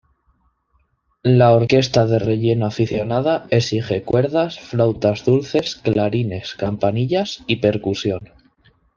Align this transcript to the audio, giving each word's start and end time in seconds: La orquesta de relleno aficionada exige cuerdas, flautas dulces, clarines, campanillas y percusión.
La 1.41 1.49
orquesta 1.57 2.05
de 2.11 2.17
relleno 2.19 2.65
aficionada 2.67 3.45
exige 3.51 4.01
cuerdas, 4.01 4.59
flautas 4.59 5.23
dulces, 5.25 5.75
clarines, 5.75 6.55
campanillas 6.55 7.43
y 7.45 7.57
percusión. 7.57 8.21